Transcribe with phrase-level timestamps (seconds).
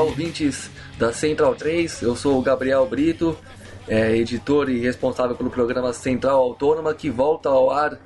[0.00, 2.00] Olá, ouvintes da Central 3.
[2.00, 3.36] Eu sou o Gabriel Brito,
[3.86, 8.00] é, editor e responsável pelo programa Central Autônoma, que volta ao ar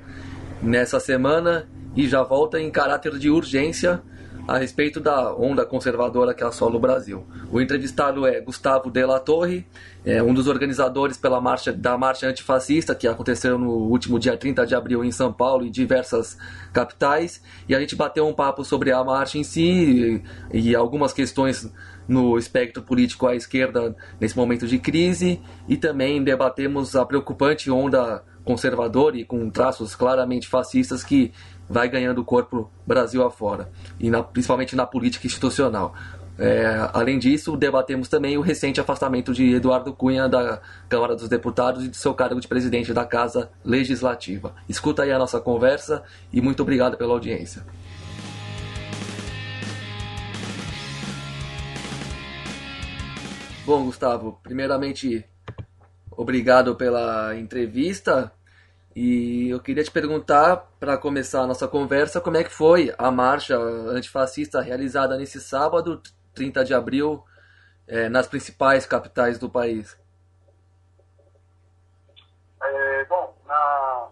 [0.61, 4.03] nessa semana e já volta em caráter de urgência
[4.47, 7.25] a respeito da onda conservadora que assola o Brasil.
[7.51, 9.65] O entrevistado é Gustavo Della Torre,
[10.05, 14.65] é um dos organizadores pela marcha, da marcha antifascista que aconteceu no último dia 30
[14.67, 16.37] de abril em São Paulo e diversas
[16.71, 17.41] capitais.
[17.67, 21.71] E a gente bateu um papo sobre a marcha em si e, e algumas questões
[22.07, 28.23] no espectro político à esquerda nesse momento de crise e também debatemos a preocupante onda
[28.43, 31.33] conservadora e com traços claramente fascistas que
[31.69, 35.93] vai ganhando corpo Brasil afora, e na, principalmente na política institucional.
[36.37, 41.85] É, além disso, debatemos também o recente afastamento de Eduardo Cunha da Câmara dos Deputados
[41.85, 44.53] e de seu cargo de presidente da Casa Legislativa.
[44.67, 47.63] Escuta aí a nossa conversa e muito obrigado pela audiência.
[53.65, 55.25] Bom, Gustavo, primeiramente,
[56.11, 58.31] obrigado pela entrevista.
[58.95, 63.11] E eu queria te perguntar, para começar a nossa conversa, como é que foi a
[63.11, 66.01] marcha antifascista realizada nesse sábado,
[66.33, 67.21] 30 de abril,
[67.85, 69.99] é, nas principais capitais do país?
[72.63, 74.07] É, bom, na,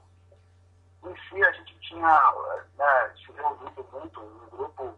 [1.05, 2.33] em si a gente tinha
[2.77, 4.93] né, se reunido muito, um grupo,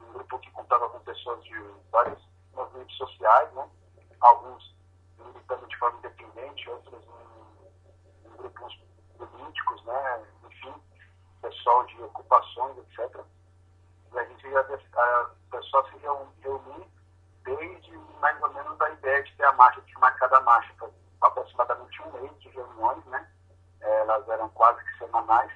[0.00, 1.54] um grupo que contava com pessoas de
[1.92, 2.18] vários
[2.52, 3.68] movimentos sociais, né,
[4.20, 4.74] alguns
[5.16, 8.87] militando de forma independente, outros em, em grupos
[9.18, 10.74] políticos, né, enfim,
[11.42, 13.20] pessoal de ocupações, etc.
[14.12, 16.88] E a gente ia, a pessoa se reunir
[17.44, 20.74] desde mais ou menos a ideia de ter a marcha, de marcar a marcha.
[21.20, 23.28] Aproximadamente um mês de reuniões, né?
[23.80, 25.52] É, elas eram quase que semanais,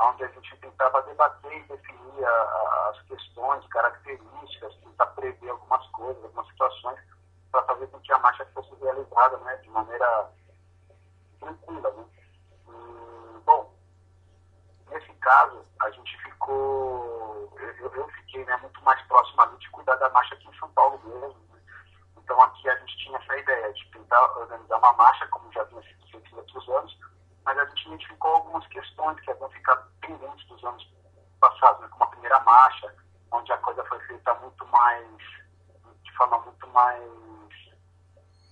[0.00, 6.22] onde a gente tentava debater e definir a, as questões, características, tentar prever algumas coisas,
[6.24, 6.98] algumas situações,
[7.50, 10.30] para fazer com que a marcha fosse realizada né, de maneira
[11.40, 11.90] tranquila.
[11.90, 12.04] Né?
[13.44, 13.74] bom,
[14.90, 19.96] nesse caso, a gente ficou, eu, eu fiquei né, muito mais próximo ali de cuidar
[19.96, 21.40] da marcha aqui em São Paulo mesmo.
[21.52, 21.60] Né?
[22.16, 25.82] Então aqui a gente tinha essa ideia de tentar organizar uma marcha, como já vinha
[25.82, 26.96] sido feito em outros anos,
[27.44, 30.88] mas a gente identificou algumas questões que vão ficar pendentes dos anos
[31.40, 31.88] passados, né?
[31.90, 32.94] como a primeira marcha,
[33.32, 35.18] onde a coisa foi feita muito mais,
[36.04, 37.02] de forma muito mais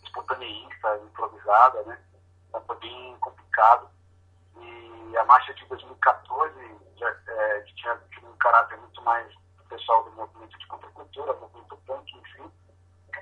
[0.02, 2.04] espontaneista, improvisada, né?
[2.48, 3.93] Então foi bem complicado.
[5.18, 6.54] A marcha de 2014
[6.96, 9.32] já, é, tinha um caráter muito mais
[9.68, 12.52] pessoal do movimento de contracultura, movimento punk, enfim.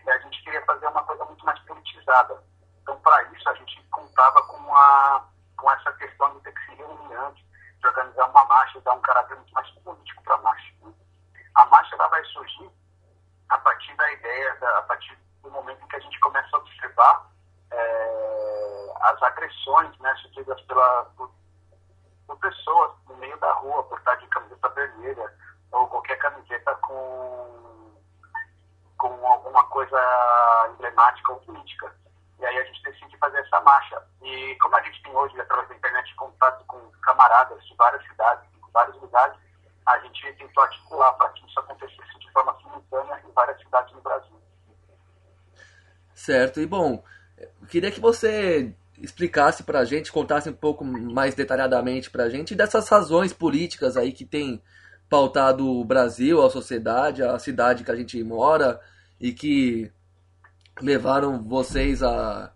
[0.04, 2.42] E a gente queria fazer uma coisa muito mais politizada.
[2.82, 6.74] Então, para isso, a gente contava com, a, com essa questão de ter que se
[6.74, 7.44] reunir antes,
[7.78, 10.74] de organizar uma marcha e dar um caráter muito mais político para a marcha.
[10.82, 10.92] Né?
[11.54, 12.70] A marcha ela vai surgir
[13.48, 16.58] a partir da ideia, da, a partir do momento em que a gente começa a
[16.58, 17.30] observar
[17.70, 21.30] é, as agressões né, sofridas pela, por,
[22.32, 25.32] por, pessoas no meio da rua por estar de camiseta vermelha
[25.70, 27.92] ou qualquer camiseta com,
[28.96, 29.98] com alguma coisa
[30.72, 31.94] emblemática ou política.
[32.38, 34.02] E aí a gente decide fazer essa marcha.
[34.22, 38.50] E como a gente tem hoje, através da internet, contato com camaradas de várias cidades,
[38.50, 39.36] de vários lugares,
[39.86, 44.00] a gente tentou articular para que isso acontecesse de forma simultânea em várias cidades no
[44.00, 44.42] Brasil.
[46.14, 46.60] Certo.
[46.60, 47.02] E bom,
[47.68, 52.54] queria que você explicasse para a gente, contasse um pouco mais detalhadamente para a gente
[52.54, 54.62] dessas razões políticas aí que tem
[55.10, 58.80] pautado o Brasil, a sociedade, a cidade que a gente mora
[59.20, 59.90] e que
[60.80, 62.52] levaram vocês a,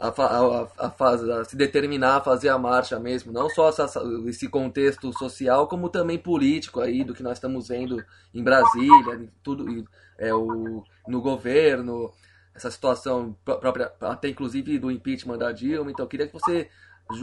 [0.00, 3.86] a, a, a, a se determinar a fazer a marcha mesmo, não só essa,
[4.26, 8.02] esse contexto social, como também político aí do que nós estamos vendo
[8.34, 9.84] em Brasília, tudo
[10.18, 12.10] é, o, no governo,
[12.54, 15.90] essa situação própria, até inclusive do impeachment da Dilma.
[15.90, 16.70] Então, eu queria que você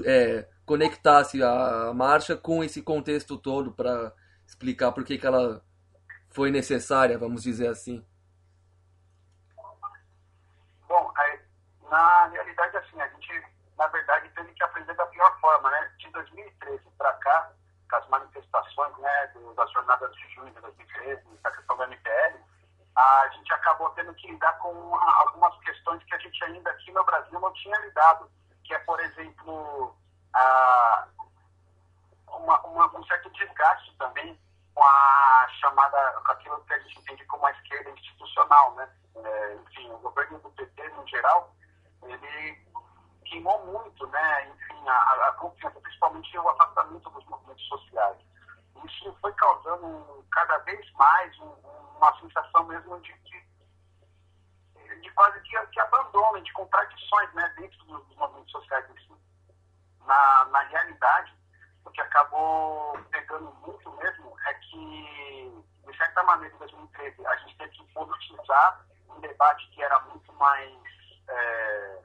[0.05, 4.13] é, conectasse a marcha com esse contexto todo para
[4.45, 5.61] explicar por que, que ela
[6.29, 8.05] foi necessária, vamos dizer assim.
[10.87, 11.11] Bom,
[11.89, 13.43] na realidade, assim, a gente,
[13.77, 15.91] na verdade, teve que aprender da pior forma, né?
[15.99, 17.51] De 2013 para cá,
[17.89, 22.39] com as manifestações, né, das jornadas de junho de 2013, da questão do MPL,
[22.97, 27.03] a gente acabou tendo que lidar com algumas questões que a gente ainda aqui no
[27.03, 28.29] Brasil não tinha lidado,
[28.63, 29.95] que é, por exemplo,
[30.33, 31.07] a,
[32.27, 34.39] uma, uma, um certo desgaste também
[34.73, 38.89] com a chamada, com aquilo que a gente entende como a esquerda institucional, né?
[39.15, 41.53] É, enfim, o governo do PT, no geral,
[42.01, 42.65] ele
[43.25, 44.47] queimou muito, né?
[44.49, 48.17] Enfim, a, a confiança, principalmente o afastamento dos movimentos sociais.
[48.85, 51.53] Isso foi causando cada vez mais um,
[51.97, 53.47] uma sensação mesmo de que
[55.17, 59.17] quase que, que abandona, de contradições né, dentro dos movimentos sociais em si.
[60.05, 61.35] Na, na realidade,
[61.83, 67.57] o que acabou pegando muito mesmo é que, de certa maneira, em 2013, a gente
[67.57, 70.71] teve que politizar um debate que era muito mais.
[71.27, 72.01] É,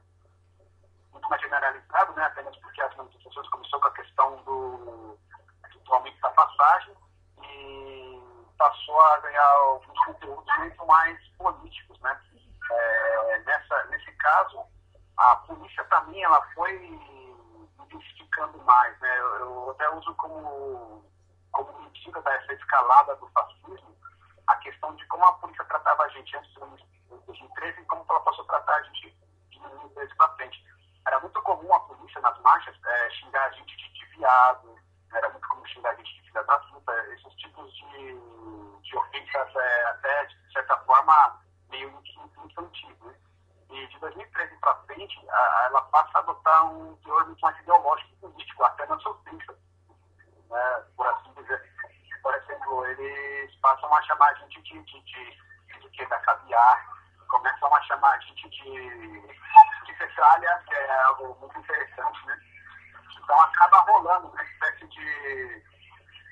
[1.11, 5.17] muito mais generalizado, né, apenas porque as manifestações começou com a questão do,
[5.85, 6.95] do aumento da passagem
[8.63, 12.17] passou a ganhar alguns conteúdos muito mais políticos, né?
[12.71, 14.63] É, nessa, nesse caso,
[15.17, 16.73] a polícia, para mim, ela foi
[17.77, 19.19] identificando mais, né?
[19.19, 21.03] Eu, eu até uso como,
[21.51, 23.93] como medida dessa escalada do fascismo
[24.47, 28.19] a questão de como a polícia tratava a gente antes de 2013 e como ela
[28.21, 29.17] passou a tratar a gente
[29.49, 30.63] de 2013 para frente.
[31.05, 34.77] Era muito comum a polícia nas marchas é, xingar a gente de, de viado,
[35.67, 38.19] gente de filha da puta, esses tipos de,
[38.81, 41.89] de ofensas é, até, de certa forma, meio
[42.45, 42.97] infantil.
[43.01, 43.15] Né?
[43.69, 48.13] E de 2013 para frente, a, ela passa a adotar um teor muito mais ideológico
[48.13, 49.57] e político, até nas ofensas,
[50.49, 50.83] né?
[50.95, 51.73] por assim dizer.
[52.21, 56.85] Por exemplo, eles passam a chamar a gente de, de, de, de, de da caviar,
[57.27, 59.21] começam a chamar a gente de,
[59.85, 62.39] de cesárea, que é algo muito interessante, né?
[63.23, 65.63] Então acaba rolando uma espécie de.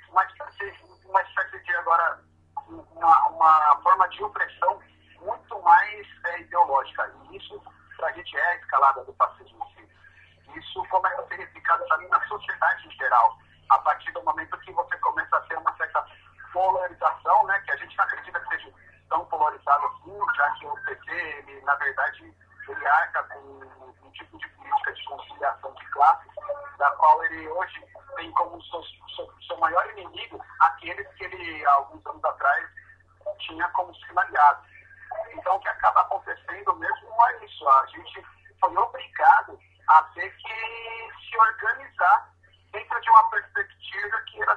[0.09, 2.19] Uma espécie, uma espécie de agora.
[2.67, 4.81] Uma, uma forma de opressão
[5.19, 7.11] muito mais é, ideológica.
[7.29, 7.61] E isso,
[7.97, 10.59] para a gente, é a escalada do fascismo em si.
[10.59, 13.37] Isso começa a ser replicado também na sociedade em geral,
[13.69, 16.05] a partir do momento que você começa a ter uma certa
[16.51, 18.73] polarização, né, que a gente não acredita que seja
[19.09, 22.35] tão polarizado assim, já que o PT, ele, na verdade,
[22.67, 26.31] ele arca com um tipo de política de conciliação de classes,
[26.77, 27.85] da qual ele hoje
[28.15, 28.83] tem como seu,
[29.15, 32.69] seu, seu maior inimigo aqueles que ele, alguns anos atrás,
[33.39, 34.65] tinha como seus aliados.
[35.33, 37.67] Então, o que acaba acontecendo mesmo é isso.
[37.67, 38.25] A gente
[38.59, 39.59] foi obrigado
[39.89, 42.29] a ter que se organizar
[42.71, 44.55] dentro de uma perspectiva que era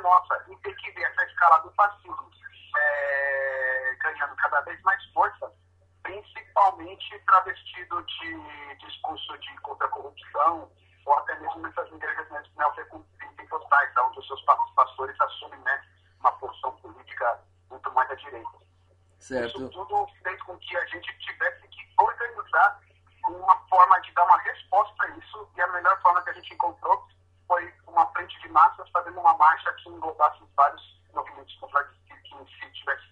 [0.00, 2.30] nossa e ter que ver essa escala do fascismo
[2.76, 5.52] é, ganhando cada vez mais força
[6.02, 10.70] principalmente travestido de discurso de contra a corrupção,
[11.06, 12.26] ou até mesmo nessas igrejas
[12.56, 14.42] neopentecostais, onde os seus
[14.74, 15.82] pastores assumem né,
[16.20, 18.50] uma posição política muito mais à direita.
[19.18, 19.46] Certo.
[19.46, 22.80] Isso tudo fez com que a gente tivesse que organizar
[23.28, 26.54] uma forma de dar uma resposta a isso, e a melhor forma que a gente
[26.54, 27.06] encontrou
[27.46, 33.10] foi uma frente de massas fazendo uma marcha englobasse vários movimentos contraditórios que si tivesse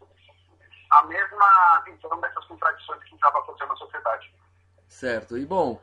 [0.91, 4.35] a mesma visão dessas contradições que estava acontecendo na sociedade.
[4.89, 5.37] Certo.
[5.37, 5.81] E bom,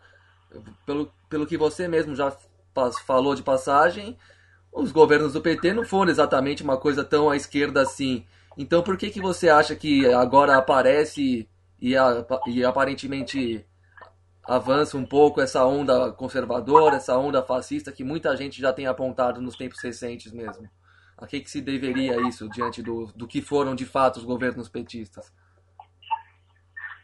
[0.86, 2.36] pelo, pelo que você mesmo já
[3.06, 4.18] falou de passagem,
[4.72, 8.26] os governos do PT não foram exatamente uma coisa tão à esquerda assim.
[8.58, 11.48] Então por que, que você acha que agora aparece
[11.80, 13.66] e, a, e aparentemente
[14.44, 19.42] avança um pouco essa onda conservadora, essa onda fascista que muita gente já tem apontado
[19.42, 20.70] nos tempos recentes mesmo?
[21.18, 24.68] A que, que se deveria isso diante do, do que foram de fato os governos
[24.68, 25.34] petistas?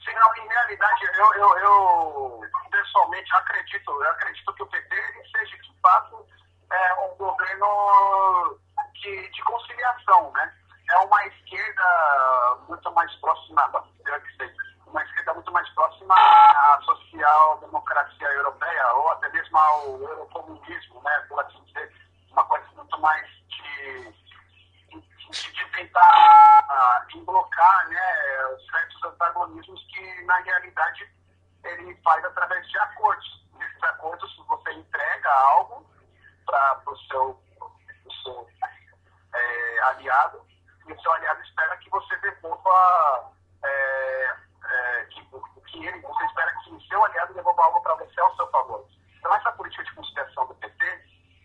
[0.03, 4.95] Sim, não, em realidade, eu, eu, eu pessoalmente acredito, eu acredito que o PT
[5.31, 6.25] seja de fato
[6.71, 8.59] é, um governo
[8.93, 10.53] de, de conciliação, né?
[10.89, 13.69] É uma esquerda muito mais próxima,
[14.03, 14.53] que seja,
[14.87, 21.25] uma esquerda muito mais próxima à social-democracia europeia, ou até mesmo ao eurocomunismo, né?
[21.29, 21.93] Por assim dizer,
[22.31, 24.11] uma coisa muito mais de,
[24.89, 31.09] de, de tentar uh, emblocar né, certos antagonismos que, na realidade,
[31.63, 33.47] ele faz através de acordos.
[33.53, 35.89] Nesses acordos, você entrega algo
[36.45, 38.49] para o seu, pro seu
[39.33, 40.45] é, aliado
[40.87, 43.31] e o seu aliado espera que você devolva
[43.63, 44.35] é,
[44.65, 45.21] é, que,
[45.67, 48.85] que ele, você espera que o seu aliado devolva algo para você ao seu favor.
[49.17, 50.85] Então, essa política de conciliação do PT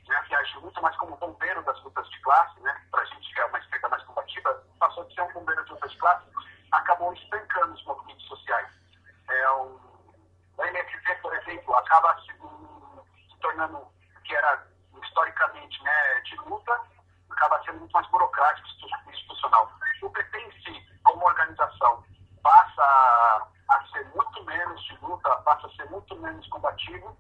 [0.09, 3.35] né, que agiu muito mais como bombeiro das lutas de classe, né, para a gente
[3.35, 6.27] que é uma esquerda mais combativa, passou de ser um bombeiro de lutas de classe,
[6.73, 8.69] acabou estancando os movimentos sociais.
[9.29, 9.79] É, um,
[10.57, 13.87] o MST, por exemplo, acaba se, se tornando,
[14.25, 14.67] que era
[15.03, 16.81] historicamente né, de luta,
[17.31, 18.67] acaba sendo muito mais burocrático
[19.47, 19.71] institucional.
[20.03, 22.05] O PT em si, como organização,
[22.43, 27.17] passa a ser muito menos de luta, passa a ser muito menos combativo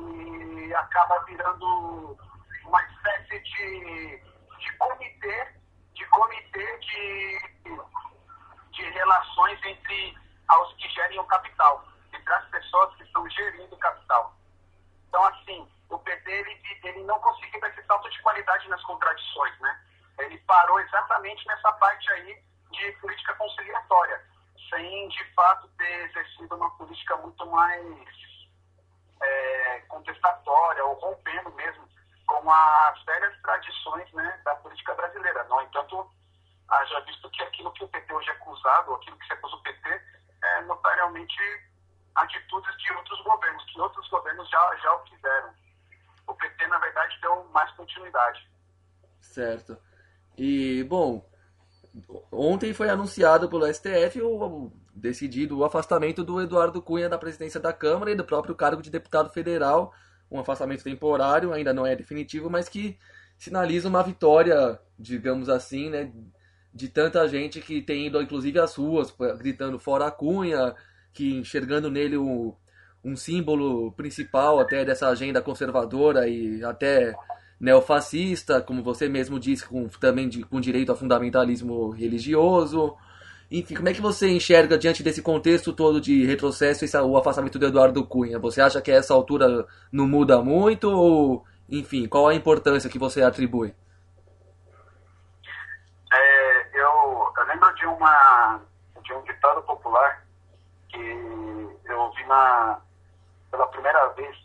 [0.00, 2.16] e acaba virando
[2.64, 4.22] uma espécie de,
[4.58, 5.48] de comitê,
[5.94, 7.38] de comitê de,
[8.72, 10.18] de relações entre
[10.62, 14.34] os que gerem o capital, entre as pessoas que estão gerindo o capital.
[15.08, 19.80] Então, assim, o PT ele, ele não conseguiu esse salto de qualidade nas contradições, né?
[20.18, 24.20] Ele parou exatamente nessa parte aí de política conciliatória,
[24.68, 27.84] sem de fato ter exercido uma política muito mais
[29.22, 31.88] é, contestatória ou rompendo mesmo
[32.26, 35.44] com as velhas tradições né, da política brasileira.
[35.44, 36.10] No entanto,
[36.68, 39.62] haja visto que aquilo que o PT hoje é acusado, aquilo que se acusa o
[39.62, 39.88] PT,
[40.42, 41.36] é notariamente
[42.14, 45.50] atitudes de outros governos, que outros governos já, já o fizeram.
[46.26, 48.48] O PT, na verdade, deu mais continuidade.
[49.20, 49.78] Certo.
[50.36, 51.28] E, bom,
[52.30, 57.72] ontem foi anunciado pelo STF o decidido o afastamento do Eduardo Cunha da presidência da
[57.72, 59.94] Câmara e do próprio cargo de deputado federal,
[60.30, 62.98] um afastamento temporário, ainda não é definitivo, mas que
[63.38, 66.12] sinaliza uma vitória, digamos assim, né,
[66.78, 70.74] de tanta gente que tem ido inclusive às ruas gritando fora Cunha,
[71.12, 72.54] que enxergando nele um,
[73.16, 77.16] símbolo principal até dessa agenda conservadora e até
[77.58, 82.96] neofascista, como você mesmo disse, com, também de, com direito a fundamentalismo religioso.
[83.50, 87.58] Enfim, como é que você enxerga diante desse contexto todo de retrocesso esse, o afastamento
[87.58, 88.38] do Eduardo Cunha?
[88.38, 92.98] Você acha que a essa altura não muda muito ou, enfim, qual a importância que
[92.98, 93.74] você atribui?
[96.12, 98.60] É, eu, eu lembro de uma
[99.04, 99.62] de um ditado
[100.88, 102.80] que eu ouvi na
[103.50, 104.36] pela primeira vez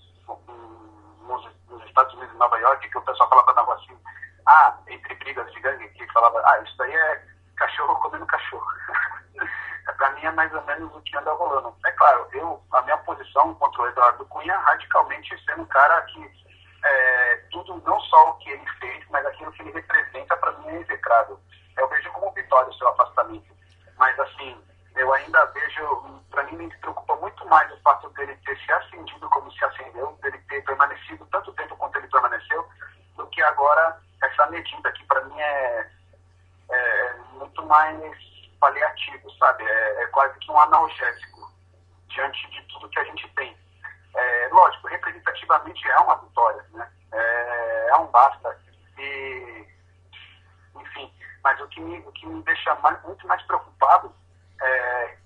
[1.27, 3.97] nos, nos Estados Unidos, em Nova York, que o pessoal falava assim,
[4.47, 7.25] ah, entre brigas de gangue, que falava, ah, isso daí é
[7.57, 8.65] cachorro comendo cachorro.
[9.97, 11.75] para mim é mais ou menos o que anda rolando.
[11.85, 16.43] É claro, eu, a minha posição contra o Eduardo Cunha radicalmente sendo um cara que
[16.83, 20.67] é, tudo, não só o que ele fez, mas aquilo que ele representa, para mim
[20.69, 21.39] é execrável.
[21.77, 23.53] Eu vejo como vitória o seu afastamento.
[23.97, 24.61] Mas, assim,
[24.95, 29.29] eu ainda vejo, para mim, me preocupa muito mais o fato dele ter se acendido
[29.29, 32.67] como se acendeu, dele ter permanecido tanto tempo quanto ele permaneceu,
[33.15, 35.91] do que agora essa medida, que para mim é,
[36.69, 38.15] é, muito mais
[38.59, 39.63] paliativo, sabe?
[39.63, 41.51] É, é, quase que um analgésico
[42.07, 43.55] diante de tudo que a gente tem.
[44.15, 46.91] É, lógico, representativamente é uma vitória, né?
[47.11, 48.57] É, é um basta.
[48.97, 49.67] E,
[50.75, 51.13] enfim,
[51.43, 54.13] mas o que me, o que me deixa mais, muito mais preocupado
[54.61, 55.17] é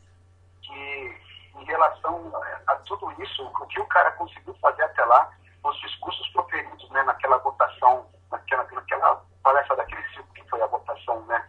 [0.67, 1.17] que,
[1.55, 2.31] em relação
[2.67, 5.31] a tudo isso, o que o cara conseguiu fazer até lá,
[5.63, 11.25] os discursos proferidos né, naquela votação, naquela, naquela palestra daquele ciclo que foi a votação
[11.25, 11.45] né,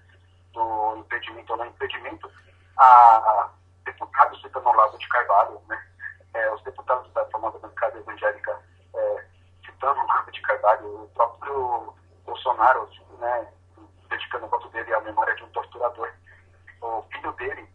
[0.53, 2.31] do impedimento ou não impedimento,
[2.79, 3.51] a
[3.85, 5.87] deputados citando Olavo de Carvalho, né,
[6.35, 8.61] é, os deputados da famosa bancada evangélica
[8.95, 9.25] é,
[9.65, 11.95] citando Olavo de Carvalho, o próprio
[12.25, 13.49] Bolsonaro, né,
[14.09, 16.11] dedicando o voto dele à memória de um torturador.
[16.81, 17.69] O filho dele,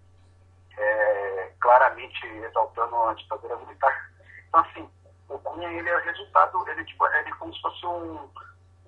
[0.77, 4.11] é, claramente exaltando a ditadura militar.
[4.47, 4.89] Então, assim,
[5.29, 8.29] o Cunha, ele é o resultado, ele, tipo, ele é como se fosse um,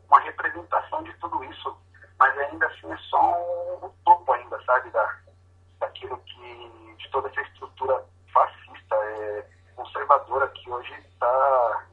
[0.07, 1.77] uma representação de tudo isso,
[2.19, 5.17] mas ainda assim é só um, um topo ainda, sabe, da,
[5.79, 8.03] daquilo que, de toda essa estrutura
[8.33, 11.85] fascista, é, conservadora que hoje está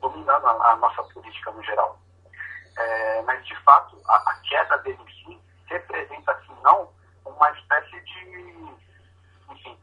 [0.00, 1.98] dominando a, a, nossa política no geral.
[2.76, 6.90] É, mas, de fato, a, a, queda dele em si representa, assim, não
[7.24, 8.74] uma espécie de,
[9.50, 9.78] enfim,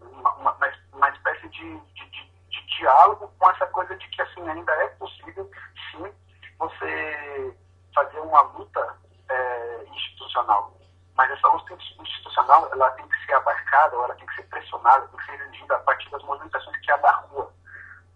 [0.00, 0.56] uma, uma,
[0.92, 4.88] uma espécie de, de, de, de diálogo com essa coisa de que, assim, ainda é
[4.88, 5.50] possível,
[5.90, 6.12] sim,
[6.58, 7.56] você
[7.94, 8.96] fazer uma luta
[9.28, 10.76] é, institucional.
[11.14, 15.06] Mas essa luta institucional ela tem que ser abarcada, ou ela tem que ser pressionada,
[15.08, 17.52] tem que ser exigida a partir das movimentações que há da rua.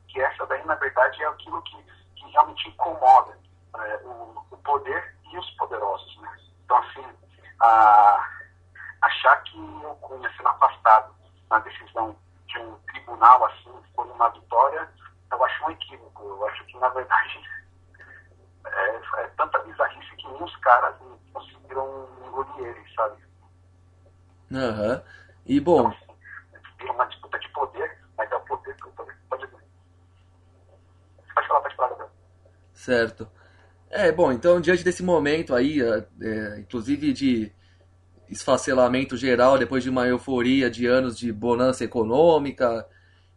[0.08, 1.82] Que essa daí, na verdade, é aquilo que,
[2.16, 3.36] que realmente incomoda
[3.76, 6.16] é, o, o, poder e os poderosos.
[6.18, 6.38] Né?
[6.64, 7.04] Então, assim,
[7.60, 8.28] a,
[9.02, 11.14] achar que o Cunha sendo afastado
[11.50, 12.16] na decisão
[12.46, 14.88] de um tribunal assim, foi uma vitória,
[15.30, 16.22] eu acho um equívoco.
[16.22, 17.50] Eu acho que, na verdade,
[18.66, 20.94] é, é tanta bizarrice que nem os caras
[21.32, 23.22] conseguiram engolir ele, sabe?
[24.52, 24.94] Aham.
[24.94, 25.22] Uhum.
[25.44, 25.92] E bom.
[25.92, 29.46] Então, uma disputa de poder, mas é o poder que o poder pode.
[31.34, 32.10] Pode falar, pode falar,
[32.74, 33.28] Certo.
[33.90, 37.52] É, bom, então diante desse momento aí, é, inclusive de
[38.28, 42.86] esfacelamento geral, depois de uma euforia de anos de bonança econômica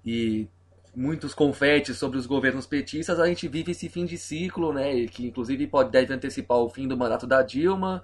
[0.06, 0.48] e
[0.96, 5.28] muitos confetes sobre os governos petistas, a gente vive esse fim de ciclo, né, que
[5.28, 8.02] inclusive pode deve antecipar o fim do mandato da Dilma.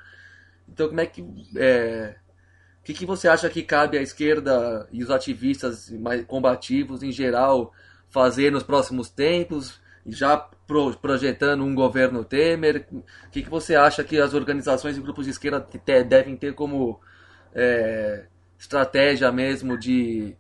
[0.68, 1.26] Então, como é que
[1.56, 2.16] é,
[2.82, 7.12] o que, que você acha que cabe à esquerda e os ativistas mais combativos em
[7.12, 7.72] geral
[8.10, 9.80] fazer nos próximos tempos?
[10.06, 12.88] já pro, projetando um governo Temer?
[12.92, 16.54] O que, que você acha que as organizações e grupos de esquerda te, devem ter
[16.54, 17.00] como
[17.54, 18.26] é,
[18.58, 20.36] estratégia mesmo de,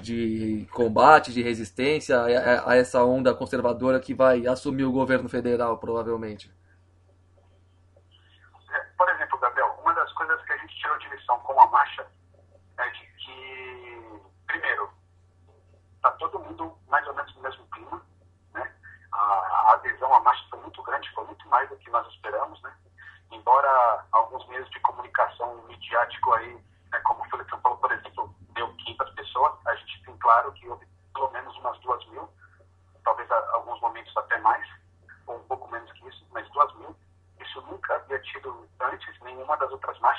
[0.00, 5.78] de combate, de resistência a, a, essa onda conservadora que vai assumir o governo federal,
[5.78, 6.50] provavelmente?
[23.52, 26.54] embora alguns meios de comunicação midiático aí,
[26.90, 30.66] né, como o Felipe falou, por exemplo, deu 500 pessoas, a gente tem claro que
[30.66, 32.26] houve pelo menos umas duas mil,
[33.04, 34.66] talvez a, alguns momentos até mais,
[35.26, 36.96] ou um pouco menos que isso, mas duas mil.
[37.40, 40.11] Isso nunca havia tido antes, nenhuma das outras marcas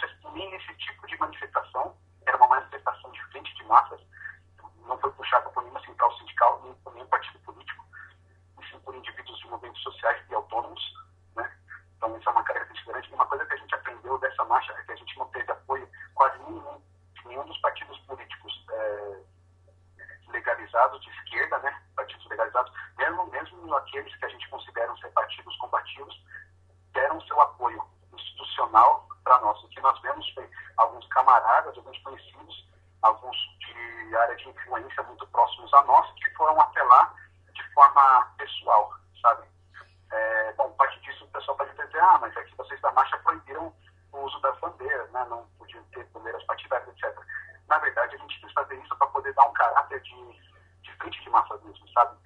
[51.03, 52.17] crítica massa mesmo sabe?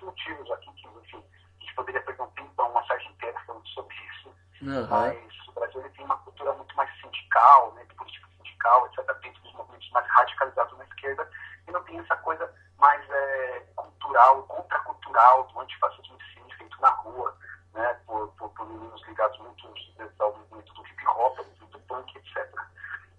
[0.00, 1.24] Vários motivos aqui, que, enfim,
[1.58, 4.28] a gente poderia perder um tempão, uma série inteira falando sobre isso,
[4.62, 4.86] uhum.
[4.88, 9.18] mas o Brasil ele tem uma cultura muito mais sindical, né, de política sindical, etc.,
[9.20, 11.30] dentro dos movimentos mais radicalizados na esquerda,
[11.68, 16.90] e não tem essa coisa mais é, cultural, contracultural do antifascismo em si, feito na
[16.90, 17.36] rua,
[17.74, 19.70] né, por, por, por meninos ligados muito
[20.18, 22.48] ao movimento do hip hop, do movimento punk, etc.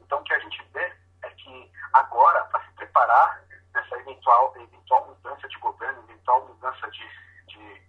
[0.02, 5.08] Então, o que a gente vê é que agora, para se preparar nessa eventual, eventual
[5.08, 7.10] mudança de governo, eventual mudança de,
[7.48, 7.82] de,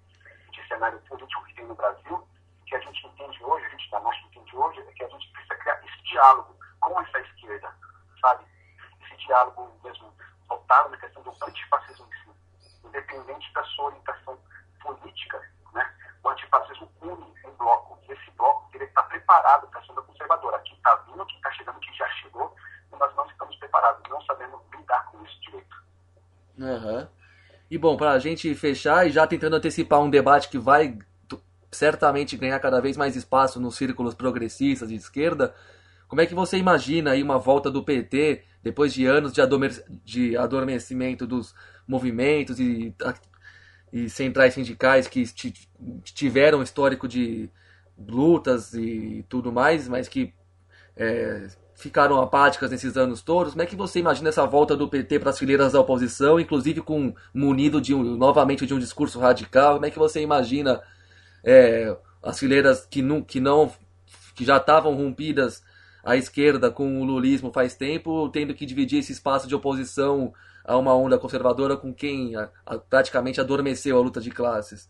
[0.51, 3.91] de cenário político que tem no Brasil, o que a gente entende hoje, a gente
[3.91, 7.75] da Marcha entende hoje, é que a gente precisa criar esse diálogo com essa esquerda,
[8.21, 8.45] sabe?
[9.03, 10.13] Esse diálogo mesmo
[10.49, 14.39] voltado na questão do antifascismo em si, independente da sua orientação
[14.81, 15.41] política,
[15.75, 15.93] né?
[16.25, 20.59] O antifascismo une um bloco, e esse bloco ele está preparado para a senda conservadora.
[20.61, 22.55] Quem está vindo, quem está chegando, quem já chegou,
[22.99, 25.77] nós não estamos preparados, não sabemos lidar com isso direito.
[26.59, 27.09] Uhum.
[27.71, 30.99] E bom, para a gente fechar e já tentando antecipar um debate que vai
[31.71, 35.55] certamente ganhar cada vez mais espaço nos círculos progressistas de esquerda,
[36.07, 39.33] como é que você imagina aí uma volta do PT depois de anos
[40.05, 41.55] de adormecimento dos
[41.87, 42.95] movimentos e,
[43.93, 45.25] e centrais sindicais que
[46.05, 47.51] tiveram histórico de
[47.99, 50.33] lutas e tudo mais, mas que
[50.97, 53.53] é, ficaram apáticas nesses anos todos.
[53.53, 56.81] Como é que você imagina essa volta do PT para as fileiras da oposição, inclusive
[56.81, 59.75] com munido de um, novamente de um discurso radical?
[59.75, 60.81] Como é que você imagina
[61.45, 63.73] é, as fileiras que não, que não
[64.35, 65.63] que já estavam rompidas
[66.05, 70.35] a esquerda com o lulismo faz tempo, tendo que dividir esse espaço de oposição
[70.65, 74.89] a uma onda conservadora com quem a, a, praticamente adormeceu a luta de classes?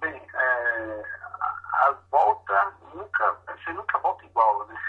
[0.00, 1.02] Bem, é,
[1.40, 4.74] a, a, volta nunca, você nunca volta igual, né?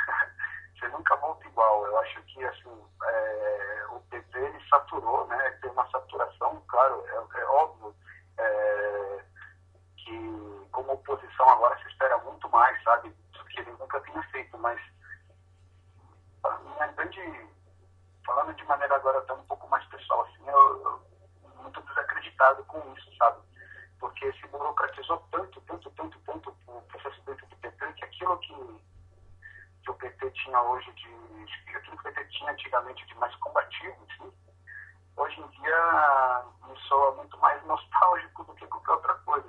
[0.77, 1.87] Você nunca volta igual.
[1.87, 2.69] Eu acho que assim,
[3.03, 5.49] é, o PT ele saturou, né?
[5.59, 7.95] Tem uma saturação, claro, é, é óbvio
[8.37, 9.23] é,
[9.97, 13.11] que como oposição agora se espera muito mais, sabe?
[13.57, 14.79] Que ele nunca tinha feito, mas
[16.43, 17.49] a minha grande,
[18.23, 21.01] falando de maneira agora até um pouco mais pessoal, assim, eu, eu
[21.63, 23.41] muito desacreditado com isso, sabe?
[23.99, 28.81] Porque se burocratizou tanto, tanto, tanto, tanto o processo dentro do PT, que aquilo que,
[29.83, 33.97] que o PT tinha hoje de, aquilo que o PT tinha antigamente de mais combativo,
[34.11, 34.31] assim,
[35.15, 39.47] hoje em dia me soa muito mais nostálgico do que qualquer outra coisa.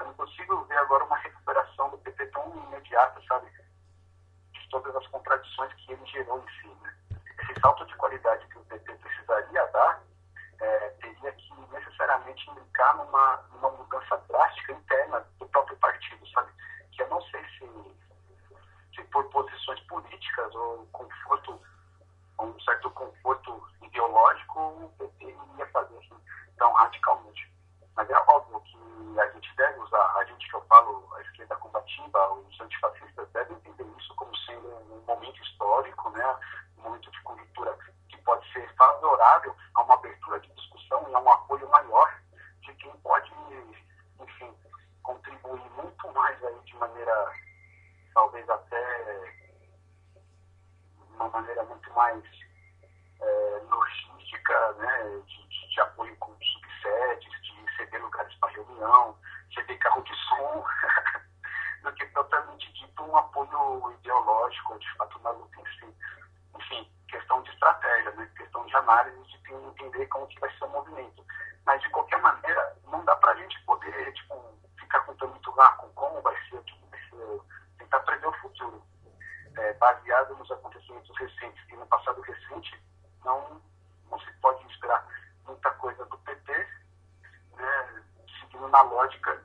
[0.00, 1.16] Eu não consigo ver agora uma
[2.22, 3.50] PT tão imediata, sabe?
[4.52, 6.68] De todas as contradições que ele gerou em si.
[6.82, 6.94] Né?
[7.42, 10.02] Esse salto de qualidade que o PT precisaria dar
[10.60, 16.52] é, teria que necessariamente implicar numa, numa mudança drástica interna do próprio partido, sabe?
[16.92, 17.96] Que eu não sei se,
[18.94, 21.60] se por posições políticas ou conforto,
[22.38, 26.20] um certo conforto ideológico, o PT iria fazer assim
[26.56, 27.52] tão radicalmente.
[27.94, 31.56] Mas é óbvio que a gente deve usar, a gente que eu falo, a esquerda
[31.56, 36.36] combativa, os antifascistas devem entender isso como sendo um momento histórico, né?
[36.78, 37.76] um momento de conjuntura
[38.08, 42.20] que pode ser favorável a uma abertura de discussão e a um apoio maior
[42.60, 43.30] de quem pode,
[44.20, 44.54] enfim,
[45.02, 47.32] contribuir muito mais aí de maneira,
[48.14, 49.34] talvez até
[51.14, 52.24] uma maneira muito mais
[53.20, 57.42] é, logística, né, de, de, de apoio com subsedes,
[57.76, 59.16] ceder lugares para reunião,
[59.54, 60.64] ceder carro de som,
[61.82, 65.96] do que propriamente dito um apoio ideológico, de fato, na luta em si.
[66.56, 68.30] Enfim, questão de estratégia, né?
[68.36, 71.24] questão de análise, de entender como que vai ser o movimento.
[71.66, 75.72] Mas, de qualquer maneira, não dá para a gente poder tipo, ficar contando muito lá
[75.72, 77.40] com como vai ser, o que vai ser,
[77.78, 78.82] tentar prever o futuro.
[79.54, 82.82] É, baseado nos acontecimentos recentes e no passado recente,
[83.22, 83.60] não,
[84.10, 85.06] não se pode esperar
[85.44, 86.66] muita coisa do PT
[87.56, 88.02] né,
[88.40, 89.42] seguindo na lógica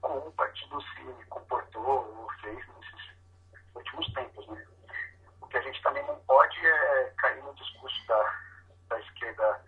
[0.00, 3.16] como o partido se comportou ou fez nesses
[3.74, 4.46] últimos tempos.
[4.48, 4.66] Né?
[5.40, 8.38] O que a gente também não pode é cair no discurso da,
[8.88, 9.64] da esquerda,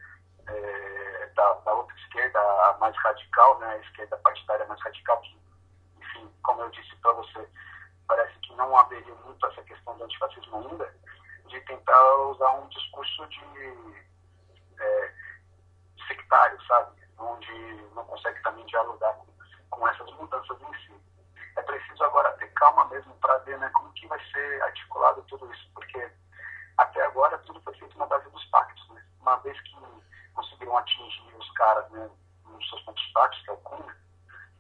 [0.46, 5.38] é, da, da, outra esquerda, a mais radical, né, a esquerda partidária mais radical, que,
[5.98, 7.48] enfim, como eu disse para você,
[8.06, 10.94] parece que não haveria muito essa questão do antifascismo ainda,
[11.46, 14.04] de tentar usar um discurso de
[14.80, 15.14] é,
[16.06, 17.02] sectário, sabe?
[17.18, 17.52] Onde
[17.94, 19.26] não consegue também dialogar com,
[19.70, 21.00] com essas mudanças em si.
[21.56, 25.52] É preciso agora ter calma mesmo para ver né, como que vai ser articulado tudo
[25.52, 26.10] isso, porque
[26.78, 28.88] até agora tudo foi feito na base dos pactos.
[28.90, 29.04] Né?
[29.20, 29.76] Uma vez que
[30.34, 32.08] conseguiram atingir os caras né,
[32.68, 33.96] nos seus pontos fracos, que é o Cunha,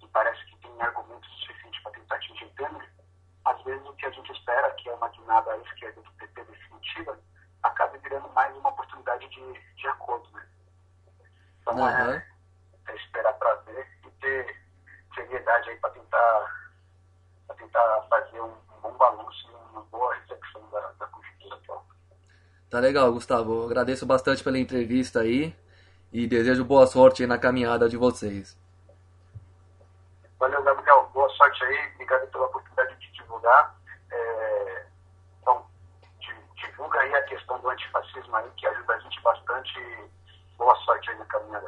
[0.02, 2.90] e parece que tem argumentos suficientes para tentar atingir o Temer,
[3.44, 6.44] às vezes o que a gente espera, que é uma guinada à esquerda do PT
[6.44, 7.18] definitiva,
[7.62, 10.28] acabe virando mais uma oportunidade de, de acordo.
[10.32, 10.46] Né?
[11.60, 11.88] Então uhum.
[11.88, 12.26] é,
[12.86, 14.56] é, esperar para ver e ter
[15.14, 16.70] seriedade aí para tentar,
[17.56, 21.86] tentar fazer um, um bom balanço e uma boa reflexão da, da conjuntura atual.
[22.70, 23.62] Tá legal, Gustavo.
[23.62, 25.54] Eu agradeço bastante pela entrevista aí
[26.12, 28.56] e desejo boa sorte na caminhada de vocês.
[30.38, 31.10] Valeu, Gabriel.
[31.12, 31.78] Boa sorte aí.
[31.94, 33.74] Obrigado pela oportunidade de divulgar.
[34.10, 34.86] É,
[35.42, 35.62] então,
[36.54, 39.80] divulga aí a questão do antifascismo aí, que ajuda a gente bastante.
[40.56, 41.66] Boa sorte aí na caminhada.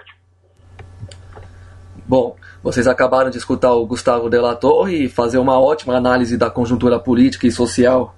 [2.07, 6.98] Bom, vocês acabaram de escutar o Gustavo Della Torre fazer uma ótima análise da conjuntura
[6.98, 8.16] política e social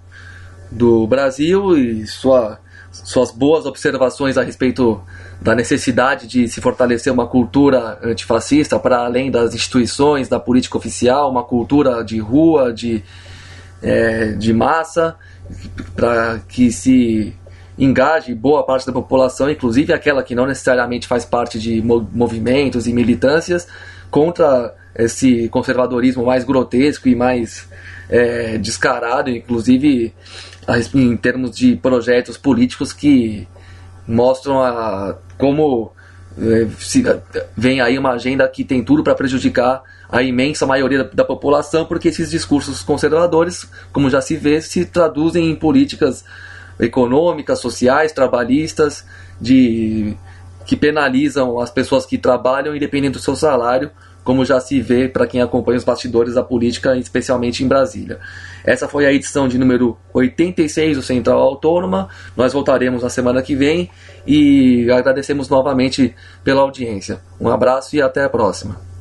[0.70, 2.58] do Brasil e sua
[2.92, 5.00] suas boas observações a respeito
[5.40, 11.30] da necessidade de se fortalecer uma cultura antifascista para além das instituições, da política oficial,
[11.30, 13.02] uma cultura de rua, de,
[13.82, 15.16] é, de massa,
[15.96, 17.34] para que se
[17.78, 22.92] engaje boa parte da população, inclusive aquela que não necessariamente faz parte de movimentos e
[22.92, 23.66] militâncias,
[24.10, 27.66] contra esse conservadorismo mais grotesco e mais
[28.10, 30.12] é, descarado, inclusive
[30.94, 33.48] em termos de projetos políticos que
[34.06, 35.92] mostram a, como
[36.38, 37.04] é, se,
[37.56, 41.84] vem aí uma agenda que tem tudo para prejudicar a imensa maioria da, da, população,
[41.84, 46.24] porque esses discursos conservadores, como já se vê, se traduzem em políticas
[46.78, 49.04] econômicas, sociais, trabalhistas,
[49.40, 50.14] de
[50.66, 53.90] que penalizam as pessoas que trabalham independente do seu salário,
[54.22, 58.20] como já se vê para quem acompanha os bastidores da política, especialmente em Brasília.
[58.64, 62.08] Essa foi a edição de número 86 do Central Autônoma.
[62.36, 63.90] Nós voltaremos na semana que vem
[64.26, 67.20] e agradecemos novamente pela audiência.
[67.40, 68.91] Um abraço e até a próxima.